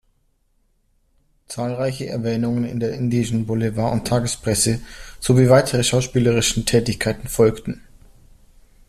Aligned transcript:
Zahlreiche 1.45 2.07
Erwähnungen 2.07 2.63
in 2.65 2.79
der 2.79 2.93
indischen 2.95 3.45
Boulevard- 3.45 3.93
und 3.93 4.07
Tagespresse 4.07 4.79
sowie 5.19 5.47
weitere 5.47 5.83
schauspielerischen 5.83 6.65
Tätigkeiten 6.65 7.27
folgten. 7.27 7.83